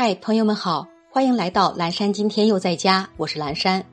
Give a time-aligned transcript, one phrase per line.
[0.00, 2.12] 嗨，朋友们好，欢迎来到蓝山。
[2.12, 3.84] 今天又在家，我是蓝山。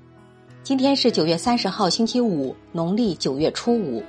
[0.62, 4.04] 今天是九月三十号，星期五，农历九月初五，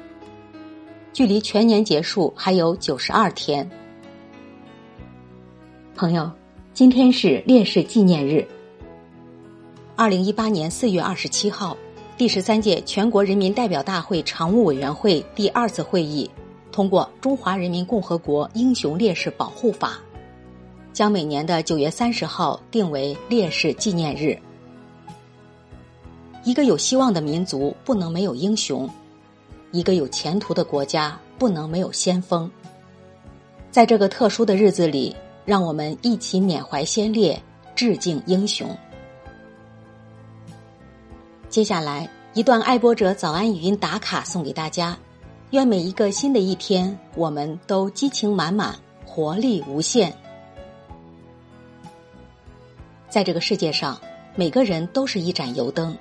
[1.15, 3.67] 距离全年结束还有九十二天。
[5.95, 6.31] 朋友，
[6.75, 8.47] 今天是烈士纪念日。
[9.97, 11.75] 二零一八年四月二十七号，
[12.19, 16.31] 第十三届全国人民代表大会常务委员会第二次会议
[16.71, 19.99] 通过《中华人民共和国英雄烈士保护法》。
[20.97, 24.35] 将每年的九月三十号定为烈士纪念日。
[26.43, 28.89] 一个有希望的民族不能没有英雄，
[29.73, 32.51] 一个有前途的国家不能没有先锋。
[33.71, 37.39] 在这个特殊的日子里，让我们一起缅怀先烈，
[37.75, 38.67] 致敬英雄。
[41.51, 44.97] 接下来一段爱播者早安语音打卡送给大家，
[45.51, 50.11] 愿每一个新的一天，我们都激情满满，活力无限。
[53.17, 53.99] 在这个世界上，
[54.35, 55.97] 每个人都是一盏油灯。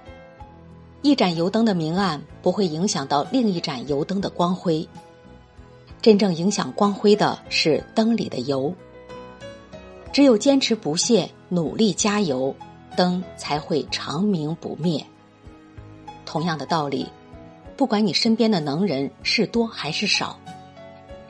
[1.01, 4.85] 一盏油灯的明暗不会影响到另一盏油灯的光辉。
[6.01, 8.75] 真正影响光辉的是灯里的油。
[10.11, 12.53] 只有坚持不懈、努力加油，
[12.97, 15.01] 灯才会长明不灭。
[16.25, 17.07] 同样的道理，
[17.77, 20.37] 不管你身边的能人是多还是少，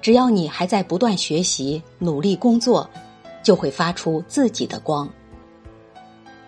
[0.02, 2.90] 只要你还在不断学习、努力工作，
[3.44, 5.08] 就会发出自己的光。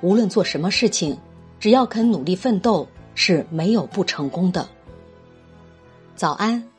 [0.02, 1.18] 无论做什么事情，
[1.60, 4.70] 只要肯努力奋斗，是没有不成功的。
[6.16, 6.70] 早安，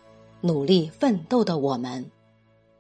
[0.41, 2.11] 努力奋斗的我们。